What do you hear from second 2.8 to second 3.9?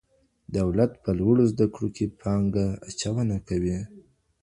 اچونه کوي.